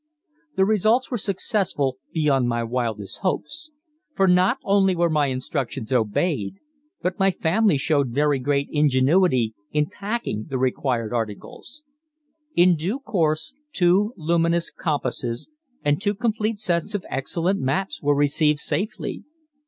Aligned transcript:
The 0.55 0.65
results 0.65 1.11
were 1.11 1.17
successful 1.19 1.99
beyond 2.11 2.49
my 2.49 2.63
wildest 2.63 3.19
hopes, 3.19 3.69
for 4.15 4.27
not 4.27 4.57
only 4.63 4.95
were 4.95 5.15
instructions 5.25 5.91
obeyed, 5.91 6.55
but 7.03 7.19
my 7.19 7.29
family 7.29 7.77
showed 7.77 8.09
very 8.09 8.39
great 8.39 8.67
ingenuity 8.71 9.53
in 9.71 9.91
packing 9.91 10.47
the 10.49 10.57
required 10.57 11.13
articles. 11.13 11.83
In 12.55 12.73
due 12.75 12.97
course 12.97 13.53
two 13.73 14.15
luminous 14.17 14.71
compasses 14.71 15.49
and 15.85 16.01
two 16.01 16.15
complete 16.15 16.57
sets 16.59 16.95
of 16.95 17.05
excellent 17.07 17.59
maps 17.59 18.01
were 18.01 18.15
received 18.15 18.57
safely. 18.57 19.23